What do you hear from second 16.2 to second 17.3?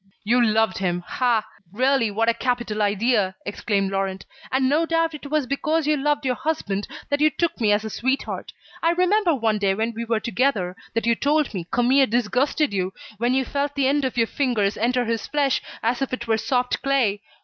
were soft clay.